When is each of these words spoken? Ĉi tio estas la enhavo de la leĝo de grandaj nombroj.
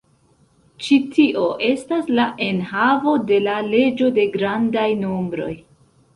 Ĉi 0.85 0.95
tio 1.17 1.43
estas 1.67 2.09
la 2.21 2.25
enhavo 2.47 3.15
de 3.33 3.39
la 3.49 3.59
leĝo 3.69 4.11
de 4.19 4.27
grandaj 4.39 4.89
nombroj. 5.05 5.53